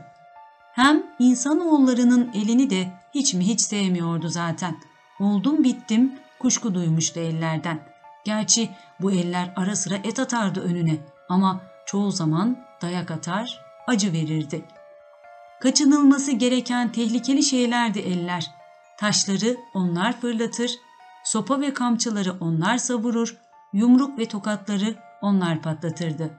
Hem 0.73 1.03
insanoğullarının 1.19 2.31
elini 2.33 2.69
de 2.69 2.91
hiç 3.13 3.33
mi 3.33 3.47
hiç 3.47 3.61
sevmiyordu 3.61 4.29
zaten. 4.29 4.77
Oldum 5.19 5.63
bittim 5.63 6.19
kuşku 6.39 6.73
duymuştu 6.75 7.19
ellerden. 7.19 7.79
Gerçi 8.25 8.69
bu 9.01 9.11
eller 9.11 9.53
ara 9.55 9.75
sıra 9.75 9.95
et 9.95 10.19
atardı 10.19 10.61
önüne 10.61 10.97
ama 11.29 11.61
çoğu 11.85 12.11
zaman 12.11 12.57
dayak 12.81 13.11
atar, 13.11 13.61
acı 13.87 14.13
verirdi. 14.13 14.65
Kaçınılması 15.61 16.31
gereken 16.31 16.91
tehlikeli 16.91 17.43
şeylerdi 17.43 17.99
eller. 17.99 18.51
Taşları 18.97 19.57
onlar 19.73 20.21
fırlatır, 20.21 20.71
sopa 21.23 21.61
ve 21.61 21.73
kamçıları 21.73 22.35
onlar 22.39 22.77
savurur, 22.77 23.37
yumruk 23.75 24.19
ve 24.19 24.25
tokatları 24.25 24.95
onlar 25.21 25.61
patlatırdı. 25.61 26.29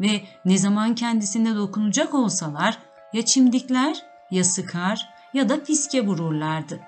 Ve 0.00 0.20
ne 0.44 0.58
zaman 0.58 0.94
kendisine 0.94 1.56
dokunacak 1.56 2.14
olsalar 2.14 2.78
ya 3.12 3.24
çimdikler 3.24 4.02
ya 4.30 4.44
sıkar 4.44 5.08
ya 5.34 5.48
da 5.48 5.64
fiske 5.64 6.06
vururlardı. 6.06 6.80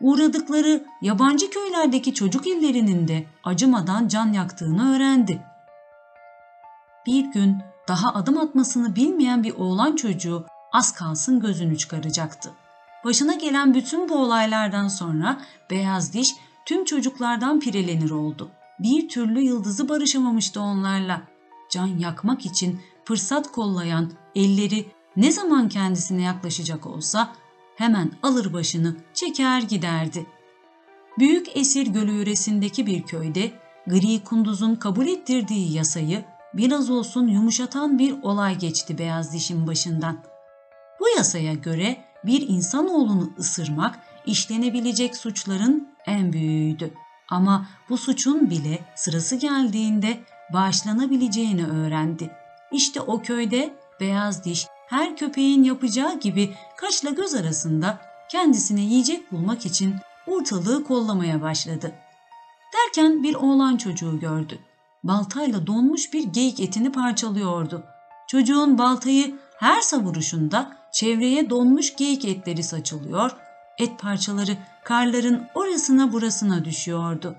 Uğradıkları 0.00 0.84
yabancı 1.02 1.50
köylerdeki 1.50 2.14
çocuk 2.14 2.46
illerinin 2.46 3.08
de 3.08 3.26
acımadan 3.44 4.08
can 4.08 4.32
yaktığını 4.32 4.96
öğrendi. 4.96 5.42
Bir 7.06 7.24
gün 7.24 7.58
daha 7.88 8.14
adım 8.14 8.38
atmasını 8.38 8.96
bilmeyen 8.96 9.42
bir 9.42 9.54
oğlan 9.54 9.96
çocuğu 9.96 10.46
az 10.72 10.92
kalsın 10.92 11.40
gözünü 11.40 11.78
çıkaracaktı. 11.78 12.50
Başına 13.04 13.34
gelen 13.34 13.74
bütün 13.74 14.08
bu 14.08 14.14
olaylardan 14.14 14.88
sonra 14.88 15.40
beyaz 15.70 16.12
diş 16.12 16.28
tüm 16.66 16.84
çocuklardan 16.84 17.60
pirelenir 17.60 18.10
oldu. 18.10 18.50
Bir 18.80 19.08
türlü 19.08 19.40
yıldızı 19.40 19.88
barışamamıştı 19.88 20.60
onlarla. 20.60 21.22
Can 21.70 21.86
yakmak 21.86 22.46
için 22.46 22.80
fırsat 23.04 23.52
kollayan 23.52 24.12
elleri 24.34 24.86
ne 25.16 25.32
zaman 25.32 25.68
kendisine 25.68 26.22
yaklaşacak 26.22 26.86
olsa 26.86 27.32
hemen 27.76 28.12
alır 28.22 28.52
başını 28.52 28.96
çeker 29.14 29.62
giderdi. 29.62 30.26
Büyük 31.18 31.56
Esir 31.56 31.86
Gölü 31.86 32.12
yöresindeki 32.12 32.86
bir 32.86 33.02
köyde 33.02 33.52
Gri 33.86 34.24
Kunduz'un 34.24 34.74
kabul 34.74 35.06
ettirdiği 35.06 35.72
yasayı 35.72 36.24
biraz 36.54 36.90
olsun 36.90 37.26
yumuşatan 37.26 37.98
bir 37.98 38.22
olay 38.22 38.58
geçti 38.58 38.98
beyaz 38.98 39.32
dişin 39.32 39.66
başından. 39.66 40.18
Bu 41.00 41.08
yasaya 41.16 41.54
göre 41.54 42.04
bir 42.24 42.48
insanoğlunu 42.48 43.32
ısırmak 43.38 43.98
işlenebilecek 44.26 45.16
suçların 45.16 45.88
en 46.06 46.32
büyüğüydü. 46.32 46.90
Ama 47.30 47.66
bu 47.88 47.98
suçun 47.98 48.50
bile 48.50 48.78
sırası 48.94 49.36
geldiğinde 49.36 50.20
bağışlanabileceğini 50.52 51.66
öğrendi. 51.66 52.30
İşte 52.72 53.00
o 53.00 53.22
köyde 53.22 53.74
beyaz 54.00 54.44
diş 54.44 54.66
her 54.88 55.16
köpeğin 55.16 55.62
yapacağı 55.62 56.20
gibi 56.20 56.54
kaşla 56.76 57.10
göz 57.10 57.34
arasında 57.34 57.98
kendisine 58.30 58.80
yiyecek 58.80 59.32
bulmak 59.32 59.66
için 59.66 59.94
ortalığı 60.26 60.84
kollamaya 60.84 61.42
başladı. 61.42 61.92
Derken 62.74 63.22
bir 63.22 63.34
oğlan 63.34 63.76
çocuğu 63.76 64.20
gördü. 64.20 64.58
Baltayla 65.04 65.66
donmuş 65.66 66.12
bir 66.12 66.24
geyik 66.24 66.60
etini 66.60 66.92
parçalıyordu. 66.92 67.84
Çocuğun 68.28 68.78
baltayı 68.78 69.38
her 69.58 69.80
savuruşunda 69.80 70.76
çevreye 70.92 71.50
donmuş 71.50 71.96
geyik 71.96 72.24
etleri 72.24 72.62
saçılıyor, 72.62 73.36
et 73.78 73.98
parçaları 73.98 74.56
karların 74.84 75.46
orasına 75.54 76.12
burasına 76.12 76.64
düşüyordu. 76.64 77.36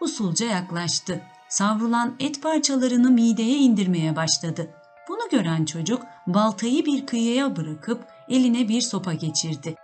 Usulca 0.00 0.46
yaklaştı. 0.46 1.22
Savrulan 1.48 2.16
et 2.20 2.42
parçalarını 2.42 3.10
mideye 3.10 3.58
indirmeye 3.58 4.16
başladı. 4.16 4.70
Bunu 5.08 5.28
gören 5.30 5.64
çocuk 5.64 6.02
baltayı 6.26 6.86
bir 6.86 7.06
kıyıya 7.06 7.56
bırakıp 7.56 8.04
eline 8.28 8.68
bir 8.68 8.80
sopa 8.80 9.12
geçirdi. 9.12 9.74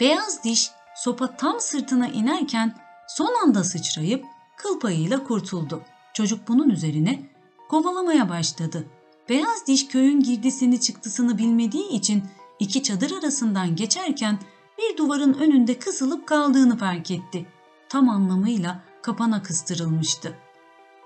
Beyaz 0.00 0.44
diş 0.44 0.70
sopa 0.96 1.36
tam 1.36 1.60
sırtına 1.60 2.08
inerken 2.08 2.74
son 3.08 3.34
anda 3.42 3.64
sıçrayıp 3.64 4.24
kıl 4.56 4.80
payıyla 4.80 5.24
kurtuldu. 5.24 5.82
Çocuk 6.12 6.48
bunun 6.48 6.70
üzerine 6.70 7.22
kovalamaya 7.68 8.28
başladı. 8.28 8.86
Beyaz 9.28 9.66
diş 9.66 9.88
köyün 9.88 10.20
girdisini 10.20 10.80
çıktısını 10.80 11.38
bilmediği 11.38 11.88
için 11.88 12.24
iki 12.58 12.82
çadır 12.82 13.18
arasından 13.18 13.76
geçerken 13.76 14.38
bir 14.78 14.96
duvarın 14.96 15.34
önünde 15.34 15.78
kısılıp 15.78 16.26
kaldığını 16.26 16.76
fark 16.76 17.10
etti. 17.10 17.46
Tam 17.88 18.08
anlamıyla 18.08 18.80
kapana 19.02 19.42
kıstırılmıştı. 19.42 20.34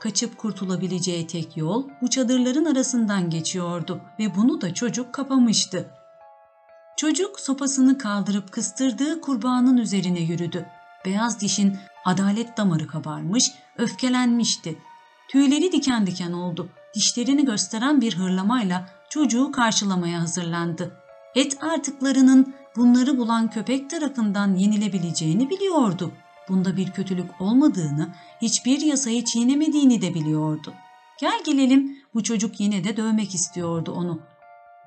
Kaçıp 0.01 0.39
kurtulabileceği 0.39 1.27
tek 1.27 1.57
yol 1.57 1.89
bu 2.03 2.11
çadırların 2.11 2.65
arasından 2.65 3.31
geçiyordu 3.31 4.01
ve 4.19 4.37
bunu 4.37 4.61
da 4.61 4.75
çocuk 4.75 5.13
kapamıştı. 5.13 5.91
Çocuk 6.97 7.41
sopasını 7.41 7.99
kaldırıp 7.99 8.53
kıstırdığı 8.53 9.21
kurbanın 9.21 9.77
üzerine 9.77 10.21
yürüdü. 10.21 10.67
Beyaz 11.05 11.41
dişin 11.41 11.77
adalet 12.05 12.57
damarı 12.57 12.87
kabarmış, 12.87 13.53
öfkelenmişti. 13.79 14.79
Tüyleri 15.31 15.73
diken 15.73 16.07
diken 16.07 16.33
oldu. 16.33 16.69
Dişlerini 16.95 17.45
gösteren 17.45 18.01
bir 18.01 18.17
hırlamayla 18.17 18.89
çocuğu 19.11 19.53
karşılamaya 19.53 20.21
hazırlandı. 20.21 21.01
Et 21.35 21.63
artıklarının 21.63 22.55
bunları 22.77 23.19
bulan 23.19 23.51
köpek 23.51 23.91
tarafından 23.91 24.55
yenilebileceğini 24.55 25.51
biliyordu. 25.51 26.13
Bunda 26.49 26.77
bir 26.77 26.91
kötülük 26.91 27.41
olmadığını, 27.41 28.09
hiçbir 28.43 28.81
yasayı 28.81 29.25
çiğnemediğini 29.25 30.03
de 30.03 30.15
biliyordu. 30.15 30.75
Gel 31.21 31.45
gelelim 31.45 31.99
bu 32.15 32.23
çocuk 32.23 32.61
yine 32.61 32.85
de 32.85 32.97
dövmek 32.97 33.35
istiyordu 33.35 33.93
onu. 33.93 34.21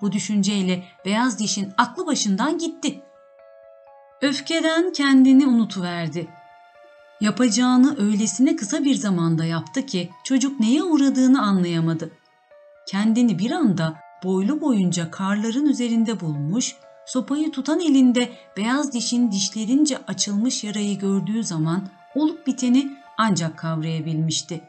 Bu 0.01 0.11
düşünceyle 0.11 0.83
beyaz 1.05 1.39
dişin 1.39 1.73
aklı 1.77 2.07
başından 2.07 2.57
gitti. 2.57 3.01
Öfkeden 4.21 4.91
kendini 4.91 5.47
unutuverdi. 5.47 6.27
Yapacağını 7.21 7.99
öylesine 7.99 8.55
kısa 8.55 8.83
bir 8.83 8.95
zamanda 8.95 9.45
yaptı 9.45 9.85
ki 9.85 10.09
çocuk 10.23 10.59
neye 10.59 10.83
uğradığını 10.83 11.41
anlayamadı. 11.41 12.11
Kendini 12.87 13.39
bir 13.39 13.51
anda 13.51 14.00
boylu 14.23 14.61
boyunca 14.61 15.11
karların 15.11 15.65
üzerinde 15.65 16.19
bulmuş, 16.19 16.75
sopayı 17.05 17.51
tutan 17.51 17.79
elinde 17.79 18.29
beyaz 18.57 18.93
dişin 18.93 19.31
dişlerince 19.31 19.97
açılmış 19.97 20.63
yarayı 20.63 20.99
gördüğü 20.99 21.43
zaman 21.43 21.87
olup 22.15 22.47
biteni 22.47 22.91
ancak 23.17 23.57
kavrayabilmişti. 23.57 24.61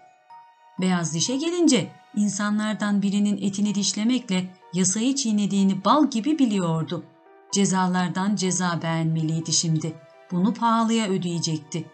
Beyaz 0.80 1.14
dişe 1.14 1.36
gelince 1.36 1.88
insanlardan 2.16 3.02
birinin 3.02 3.36
etini 3.36 3.74
dişlemekle 3.74 4.44
yasayı 4.74 5.14
çiğnediğini 5.14 5.84
bal 5.84 6.10
gibi 6.10 6.38
biliyordu. 6.38 7.04
Cezalardan 7.52 8.36
ceza 8.36 8.80
beğenmeliydi 8.82 9.52
şimdi. 9.52 9.94
Bunu 10.30 10.54
pahalıya 10.54 11.08
ödeyecekti. 11.08 11.84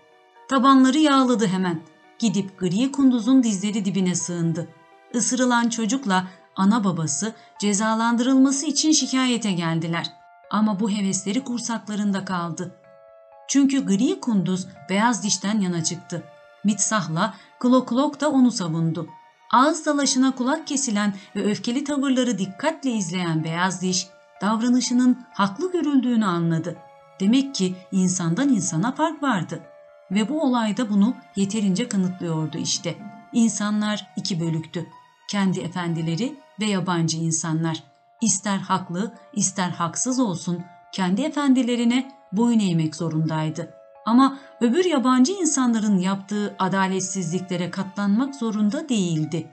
Tabanları 0.49 0.99
yağladı 0.99 1.47
hemen. 1.47 1.81
Gidip 2.19 2.59
gri 2.59 2.93
kunduzun 2.93 3.43
dizleri 3.43 3.85
dibine 3.85 4.15
sığındı. 4.15 4.69
Isırılan 5.15 5.69
çocukla 5.69 6.29
ana 6.59 6.85
babası 6.85 7.35
cezalandırılması 7.59 8.67
için 8.67 8.93
şikayete 8.93 9.53
geldiler. 9.53 10.07
Ama 10.51 10.81
bu 10.81 10.91
hevesleri 10.91 11.45
kursaklarında 11.45 12.25
kaldı. 12.25 12.75
Çünkü 13.49 13.87
gri 13.87 14.21
kunduz 14.21 14.67
beyaz 14.91 15.23
dişten 15.23 15.61
yana 15.61 15.85
çıktı. 15.85 16.23
Mitsah'la 16.65 17.35
Kloklok 17.61 18.21
da 18.21 18.31
onu 18.31 18.51
savundu. 18.51 19.09
Ağız 19.53 19.87
dalaşına 19.87 20.35
kulak 20.35 20.67
kesilen 20.67 21.15
ve 21.37 21.45
öfkeli 21.45 21.85
tavırları 21.85 22.39
dikkatle 22.39 22.91
izleyen 22.91 23.45
beyaz 23.45 23.83
diş, 23.83 24.07
davranışının 24.41 25.25
haklı 25.33 25.73
görüldüğünü 25.73 26.27
anladı. 26.27 26.77
Demek 27.21 27.55
ki 27.55 27.75
insandan 27.93 28.49
insana 28.49 28.93
fark 28.93 29.23
vardı. 29.23 29.61
Ve 30.11 30.29
bu 30.29 30.43
olayda 30.43 30.91
bunu 30.91 31.15
yeterince 31.37 31.89
kanıtlıyordu 31.89 32.59
işte. 32.59 32.95
İnsanlar 33.33 34.07
iki 34.17 34.41
bölüktü. 34.41 34.87
Kendi 35.31 35.61
efendileri 35.61 36.37
ve 36.61 36.67
yabancı 36.67 37.17
insanlar. 37.17 37.83
İster 38.21 38.59
haklı, 38.59 39.15
ister 39.33 39.71
haksız 39.71 40.21
olsun 40.21 40.65
kendi 40.93 41.23
efendilerine 41.23 42.13
boyun 42.33 42.59
eğmek 42.59 42.97
zorundaydı. 42.97 43.75
Ama 44.07 44.39
öbür 44.61 44.85
yabancı 44.85 45.33
insanların 45.33 45.99
yaptığı 45.99 46.57
adaletsizliklere 46.59 47.71
katlanmak 47.71 48.35
zorunda 48.35 48.89
değildi. 48.89 49.51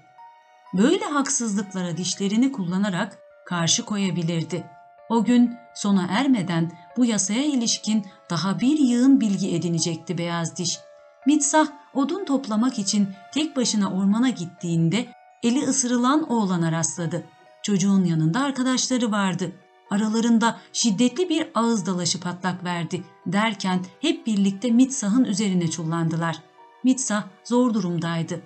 Böyle 0.73 1.05
haksızlıklara 1.05 1.97
dişlerini 1.97 2.51
kullanarak 2.51 3.17
karşı 3.45 3.85
koyabilirdi. 3.85 4.63
O 5.09 5.23
gün 5.23 5.55
sona 5.75 6.07
ermeden 6.09 6.71
bu 6.97 7.05
yasaya 7.05 7.43
ilişkin 7.43 8.05
daha 8.29 8.59
bir 8.59 8.79
yığın 8.79 9.21
bilgi 9.21 9.55
edinecekti 9.55 10.17
beyaz 10.17 10.57
diş. 10.57 10.79
Mitsah 11.27 11.67
odun 11.93 12.25
toplamak 12.25 12.79
için 12.79 13.09
tek 13.33 13.55
başına 13.55 13.91
ormana 13.91 14.29
gittiğinde 14.29 15.05
eli 15.45 15.63
ısırılan 15.63 16.31
oğlana 16.31 16.71
rastladı. 16.71 17.23
Çocuğun 17.63 18.03
yanında 18.03 18.39
arkadaşları 18.39 19.11
vardı. 19.11 19.51
Aralarında 19.89 20.59
şiddetli 20.73 21.29
bir 21.29 21.47
ağız 21.55 21.85
dalaşı 21.85 22.19
patlak 22.19 22.63
verdi 22.63 23.03
derken 23.25 23.85
hep 24.01 24.27
birlikte 24.27 24.71
Mitsah'ın 24.71 25.23
üzerine 25.23 25.71
çullandılar. 25.71 26.37
Mitsah 26.83 27.23
zor 27.43 27.73
durumdaydı. 27.73 28.41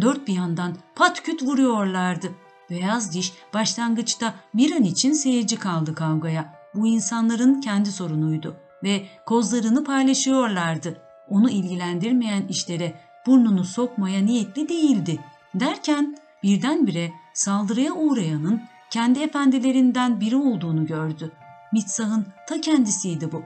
Dört 0.00 0.28
bir 0.28 0.34
yandan 0.34 0.76
patküt 0.94 1.42
vuruyorlardı. 1.42 2.28
Beyaz 2.70 3.14
diş 3.14 3.32
başlangıçta 3.54 4.34
bir 4.54 4.76
an 4.76 4.82
için 4.82 5.12
seyirci 5.12 5.56
kaldı 5.56 5.94
kavgaya. 5.94 6.54
Bu 6.74 6.86
insanların 6.86 7.60
kendi 7.60 7.92
sorunuydu 7.92 8.56
ve 8.84 9.06
kozlarını 9.26 9.84
paylaşıyorlardı. 9.84 11.02
Onu 11.28 11.50
ilgilendirmeyen 11.50 12.46
işlere 12.46 13.00
burnunu 13.26 13.64
sokmaya 13.64 14.20
niyetli 14.20 14.68
değildi. 14.68 15.18
Derken 15.54 16.16
birdenbire 16.42 17.12
saldırıya 17.34 17.92
uğrayanın 17.92 18.62
kendi 18.90 19.22
efendilerinden 19.22 20.20
biri 20.20 20.36
olduğunu 20.36 20.86
gördü. 20.86 21.32
Mitsah'ın 21.72 22.26
ta 22.48 22.60
kendisiydi 22.60 23.32
bu. 23.32 23.42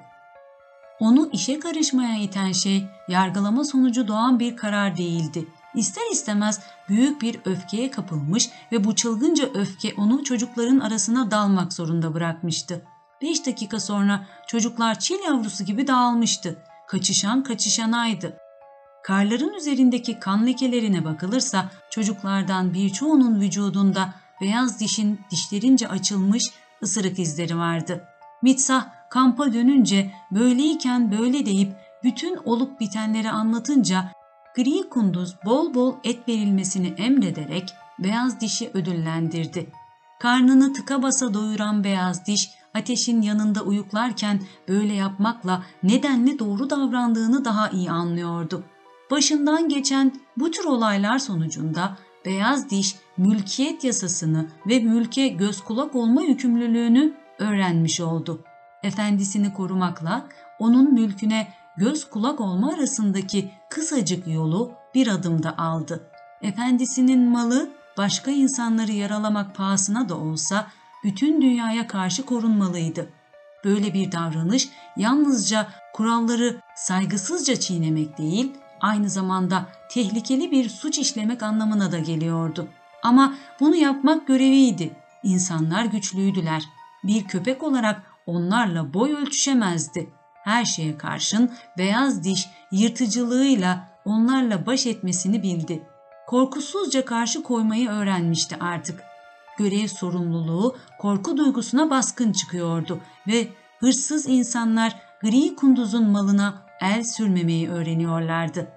Onu 1.00 1.30
işe 1.32 1.58
karışmaya 1.58 2.16
iten 2.16 2.52
şey 2.52 2.84
yargılama 3.08 3.64
sonucu 3.64 4.08
doğan 4.08 4.40
bir 4.40 4.56
karar 4.56 4.96
değildi. 4.96 5.48
İster 5.74 6.12
istemez 6.12 6.60
büyük 6.88 7.22
bir 7.22 7.40
öfkeye 7.44 7.90
kapılmış 7.90 8.50
ve 8.72 8.84
bu 8.84 8.94
çılgınca 8.94 9.48
öfke 9.54 9.94
onu 9.96 10.24
çocukların 10.24 10.80
arasına 10.80 11.30
dalmak 11.30 11.72
zorunda 11.72 12.14
bırakmıştı. 12.14 12.84
Beş 13.22 13.46
dakika 13.46 13.80
sonra 13.80 14.26
çocuklar 14.46 14.98
çil 14.98 15.18
yavrusu 15.26 15.64
gibi 15.64 15.86
dağılmıştı. 15.86 16.64
Kaçışan 16.88 17.42
kaçışanaydı. 17.42 18.41
Karların 19.02 19.54
üzerindeki 19.54 20.18
kan 20.18 20.46
lekelerine 20.46 21.04
bakılırsa 21.04 21.70
çocuklardan 21.90 22.74
birçoğunun 22.74 23.40
vücudunda 23.40 24.14
beyaz 24.40 24.80
dişin 24.80 25.20
dişlerince 25.30 25.88
açılmış 25.88 26.42
ısırık 26.82 27.18
izleri 27.18 27.58
vardı. 27.58 28.04
Mitsah 28.42 28.86
kampa 29.10 29.52
dönünce 29.52 30.12
böyleyken 30.30 31.12
böyle 31.12 31.46
deyip 31.46 31.72
bütün 32.04 32.36
olup 32.44 32.80
bitenleri 32.80 33.30
anlatınca 33.30 34.12
gri 34.56 34.88
kunduz 34.88 35.36
bol 35.44 35.74
bol 35.74 35.94
et 36.04 36.28
verilmesini 36.28 36.94
emrederek 36.96 37.74
beyaz 37.98 38.40
dişi 38.40 38.70
ödüllendirdi. 38.74 39.66
Karnını 40.20 40.72
tıka 40.72 41.02
basa 41.02 41.34
doyuran 41.34 41.84
beyaz 41.84 42.26
diş 42.26 42.50
ateşin 42.74 43.22
yanında 43.22 43.62
uyuklarken 43.62 44.40
böyle 44.68 44.94
yapmakla 44.94 45.62
nedenli 45.82 46.38
doğru 46.38 46.70
davrandığını 46.70 47.44
daha 47.44 47.68
iyi 47.68 47.90
anlıyordu. 47.90 48.64
Başından 49.12 49.68
geçen 49.68 50.12
bu 50.36 50.50
tür 50.50 50.64
olaylar 50.64 51.18
sonucunda 51.18 51.96
beyaz 52.24 52.70
diş 52.70 52.96
mülkiyet 53.16 53.84
yasasını 53.84 54.46
ve 54.66 54.78
mülke 54.78 55.28
göz 55.28 55.60
kulak 55.60 55.94
olma 55.94 56.22
yükümlülüğünü 56.22 57.12
öğrenmiş 57.38 58.00
oldu. 58.00 58.44
Efendisini 58.82 59.54
korumakla 59.54 60.28
onun 60.58 60.94
mülküne 60.94 61.48
göz 61.76 62.10
kulak 62.10 62.40
olma 62.40 62.72
arasındaki 62.72 63.50
kısacık 63.70 64.26
yolu 64.26 64.72
bir 64.94 65.06
adımda 65.06 65.58
aldı. 65.58 66.10
efendisinin 66.42 67.28
malı 67.28 67.70
başka 67.98 68.30
insanları 68.30 68.92
yaralamak 68.92 69.54
pahasına 69.54 70.08
da 70.08 70.16
olsa 70.18 70.66
bütün 71.04 71.42
dünyaya 71.42 71.86
karşı 71.86 72.26
korunmalıydı. 72.26 73.08
Böyle 73.64 73.94
bir 73.94 74.12
davranış 74.12 74.68
yalnızca 74.96 75.68
kuralları 75.94 76.60
saygısızca 76.76 77.56
çiğnemek 77.56 78.18
değil, 78.18 78.52
aynı 78.82 79.10
zamanda 79.10 79.66
tehlikeli 79.90 80.50
bir 80.50 80.68
suç 80.68 80.98
işlemek 80.98 81.42
anlamına 81.42 81.92
da 81.92 81.98
geliyordu. 81.98 82.68
Ama 83.02 83.34
bunu 83.60 83.76
yapmak 83.76 84.26
göreviydi. 84.26 84.96
İnsanlar 85.22 85.84
güçlüydüler. 85.84 86.64
Bir 87.04 87.24
köpek 87.24 87.62
olarak 87.62 88.02
onlarla 88.26 88.94
boy 88.94 89.14
ölçüşemezdi. 89.14 90.10
Her 90.44 90.64
şeye 90.64 90.98
karşın 90.98 91.50
beyaz 91.78 92.24
diş 92.24 92.48
yırtıcılığıyla 92.72 93.88
onlarla 94.04 94.66
baş 94.66 94.86
etmesini 94.86 95.42
bildi. 95.42 95.82
Korkusuzca 96.26 97.04
karşı 97.04 97.42
koymayı 97.42 97.88
öğrenmişti 97.88 98.56
artık. 98.60 99.02
Görev 99.58 99.86
sorumluluğu 99.86 100.76
korku 100.98 101.36
duygusuna 101.36 101.90
baskın 101.90 102.32
çıkıyordu 102.32 103.00
ve 103.26 103.48
hırsız 103.80 104.28
insanlar 104.28 104.96
gri 105.22 105.54
kunduzun 105.54 106.10
malına 106.10 106.54
el 106.82 107.04
sürmemeyi 107.04 107.68
öğreniyorlardı. 107.68 108.68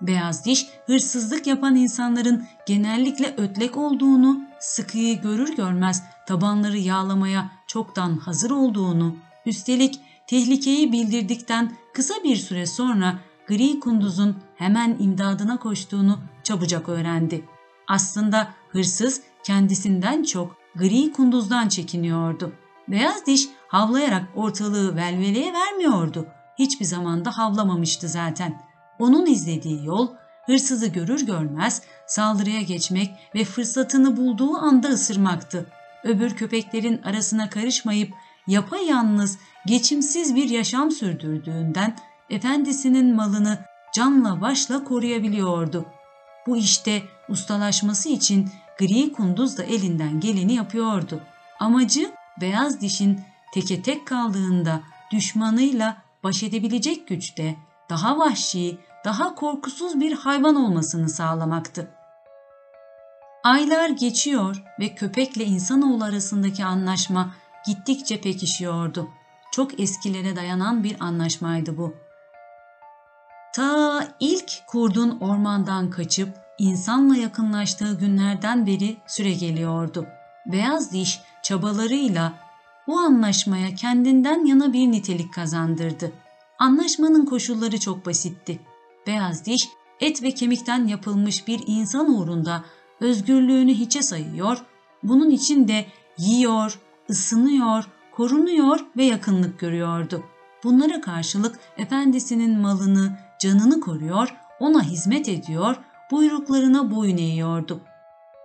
Beyaz 0.00 0.44
diş 0.44 0.66
hırsızlık 0.86 1.46
yapan 1.46 1.76
insanların 1.76 2.46
genellikle 2.66 3.34
ötlek 3.36 3.76
olduğunu, 3.76 4.40
sıkıyı 4.58 5.20
görür 5.20 5.56
görmez 5.56 6.02
tabanları 6.26 6.78
yağlamaya 6.78 7.50
çoktan 7.66 8.16
hazır 8.18 8.50
olduğunu, 8.50 9.16
üstelik 9.46 10.00
tehlikeyi 10.26 10.92
bildirdikten 10.92 11.72
kısa 11.94 12.14
bir 12.24 12.36
süre 12.36 12.66
sonra 12.66 13.18
gri 13.48 13.80
kunduzun 13.80 14.36
hemen 14.56 14.96
imdadına 15.00 15.56
koştuğunu 15.56 16.18
çabucak 16.42 16.88
öğrendi. 16.88 17.44
Aslında 17.88 18.48
hırsız 18.68 19.20
kendisinden 19.44 20.22
çok 20.22 20.56
gri 20.76 21.12
kunduzdan 21.12 21.68
çekiniyordu. 21.68 22.52
Beyaz 22.88 23.26
diş 23.26 23.48
havlayarak 23.68 24.24
ortalığı 24.34 24.96
velveleye 24.96 25.52
vermiyordu. 25.52 26.26
Hiçbir 26.58 26.84
zamanda 26.84 27.38
havlamamıştı 27.38 28.08
zaten. 28.08 28.62
Onun 28.98 29.26
izlediği 29.26 29.86
yol 29.86 30.08
hırsızı 30.46 30.86
görür 30.86 31.26
görmez 31.26 31.82
saldırıya 32.06 32.60
geçmek 32.60 33.10
ve 33.34 33.44
fırsatını 33.44 34.16
bulduğu 34.16 34.56
anda 34.56 34.88
ısırmaktı. 34.88 35.66
Öbür 36.04 36.36
köpeklerin 36.36 37.02
arasına 37.02 37.50
karışmayıp 37.50 38.12
yapayalnız, 38.46 39.38
geçimsiz 39.66 40.34
bir 40.34 40.48
yaşam 40.48 40.90
sürdürdüğünden 40.90 41.96
efendisinin 42.30 43.16
malını 43.16 43.58
canla 43.94 44.40
başla 44.40 44.84
koruyabiliyordu. 44.84 45.86
Bu 46.46 46.56
işte 46.56 47.02
ustalaşması 47.28 48.08
için 48.08 48.50
gri 48.78 49.12
kunduz 49.12 49.58
da 49.58 49.62
elinden 49.62 50.20
geleni 50.20 50.54
yapıyordu. 50.54 51.20
Amacı 51.60 52.10
beyaz 52.40 52.80
dişin 52.80 53.20
teke 53.54 53.82
tek 53.82 54.06
kaldığında 54.06 54.80
düşmanıyla 55.12 56.05
baş 56.26 56.42
edebilecek 56.42 57.08
güçte, 57.08 57.56
daha 57.90 58.18
vahşi, 58.18 58.78
daha 59.04 59.34
korkusuz 59.34 60.00
bir 60.00 60.12
hayvan 60.12 60.56
olmasını 60.56 61.08
sağlamaktı. 61.08 61.90
Aylar 63.44 63.88
geçiyor 63.88 64.62
ve 64.80 64.94
köpekle 64.94 65.44
insanoğlu 65.44 66.04
arasındaki 66.04 66.64
anlaşma 66.64 67.34
gittikçe 67.66 68.20
pekişiyordu. 68.20 69.08
Çok 69.52 69.80
eskilere 69.80 70.36
dayanan 70.36 70.84
bir 70.84 70.96
anlaşmaydı 71.00 71.78
bu. 71.78 71.94
Ta 73.54 74.08
ilk 74.20 74.52
kurdun 74.66 75.18
ormandan 75.20 75.90
kaçıp 75.90 76.28
insanla 76.58 77.16
yakınlaştığı 77.16 77.98
günlerden 77.98 78.66
beri 78.66 78.96
süre 79.06 79.32
geliyordu. 79.32 80.06
Beyaz 80.46 80.92
diş 80.92 81.20
çabalarıyla 81.42 82.32
bu 82.86 82.98
anlaşmaya 82.98 83.74
kendinden 83.74 84.44
yana 84.44 84.72
bir 84.72 84.92
nitelik 84.92 85.34
kazandırdı. 85.34 86.12
Anlaşmanın 86.58 87.24
koşulları 87.24 87.80
çok 87.80 88.06
basitti. 88.06 88.60
Beyaz 89.06 89.46
diş 89.46 89.68
et 90.00 90.22
ve 90.22 90.30
kemikten 90.30 90.86
yapılmış 90.86 91.48
bir 91.48 91.60
insan 91.66 92.14
uğrunda 92.14 92.64
özgürlüğünü 93.00 93.74
hiçe 93.74 94.02
sayıyor, 94.02 94.64
bunun 95.02 95.30
için 95.30 95.68
de 95.68 95.86
yiyor, 96.18 96.80
ısınıyor, 97.10 97.84
korunuyor 98.12 98.80
ve 98.96 99.04
yakınlık 99.04 99.58
görüyordu. 99.58 100.22
Bunlara 100.64 101.00
karşılık 101.00 101.58
efendisinin 101.78 102.58
malını, 102.58 103.18
canını 103.40 103.80
koruyor, 103.80 104.34
ona 104.60 104.82
hizmet 104.82 105.28
ediyor, 105.28 105.76
buyruklarına 106.10 106.90
boyun 106.90 107.16
eğiyordu. 107.16 107.80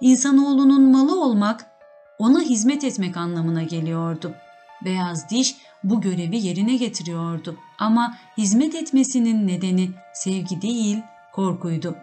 İnsanoğlunun 0.01 0.91
malı 0.91 1.23
olmak, 1.23 1.70
ona 2.21 2.41
hizmet 2.41 2.83
etmek 2.83 3.17
anlamına 3.17 3.63
geliyordu. 3.63 4.33
Beyaz 4.85 5.29
diş 5.29 5.55
bu 5.83 6.01
görevi 6.01 6.37
yerine 6.37 6.75
getiriyordu. 6.75 7.57
Ama 7.79 8.17
hizmet 8.37 8.75
etmesinin 8.75 9.47
nedeni 9.47 9.89
sevgi 10.13 10.61
değil, 10.61 10.97
korkuydu. 11.33 11.95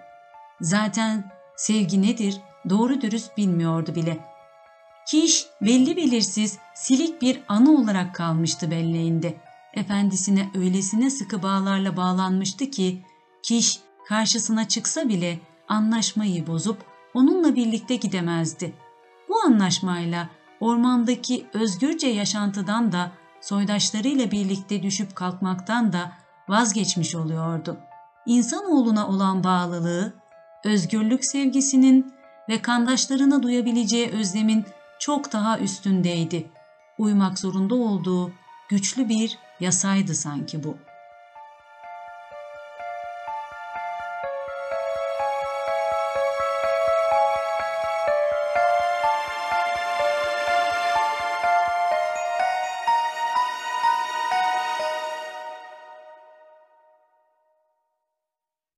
Zaten 0.60 1.24
sevgi 1.56 2.02
nedir 2.02 2.40
doğru 2.68 3.00
dürüst 3.00 3.36
bilmiyordu 3.36 3.94
bile. 3.94 4.18
Kiş 5.06 5.46
belli 5.62 5.96
belirsiz 5.96 6.58
silik 6.74 7.22
bir 7.22 7.40
anı 7.48 7.76
olarak 7.76 8.14
kalmıştı 8.14 8.70
belleğinde. 8.70 9.36
Efendisine 9.74 10.50
öylesine 10.54 11.10
sıkı 11.10 11.42
bağlarla 11.42 11.96
bağlanmıştı 11.96 12.70
ki 12.70 13.02
Kiş 13.42 13.80
karşısına 14.08 14.68
çıksa 14.68 15.08
bile 15.08 15.38
anlaşmayı 15.68 16.46
bozup 16.46 16.78
onunla 17.14 17.56
birlikte 17.56 17.96
gidemezdi. 17.96 18.72
Bu 19.38 19.46
anlaşmayla 19.46 20.28
ormandaki 20.60 21.46
özgürce 21.54 22.06
yaşantıdan 22.06 22.92
da 22.92 23.12
soydaşlarıyla 23.40 24.30
birlikte 24.30 24.82
düşüp 24.82 25.16
kalkmaktan 25.16 25.92
da 25.92 26.12
vazgeçmiş 26.48 27.14
oluyordu. 27.14 27.76
İnsanoğluna 28.26 29.08
olan 29.08 29.44
bağlılığı, 29.44 30.12
özgürlük 30.64 31.24
sevgisinin 31.24 32.12
ve 32.48 32.62
kandaşlarına 32.62 33.42
duyabileceği 33.42 34.10
özlemin 34.10 34.64
çok 34.98 35.32
daha 35.32 35.58
üstündeydi. 35.58 36.50
Uymak 36.98 37.38
zorunda 37.38 37.74
olduğu 37.74 38.32
güçlü 38.68 39.08
bir 39.08 39.38
yasaydı 39.60 40.14
sanki 40.14 40.64
bu.'' 40.64 40.87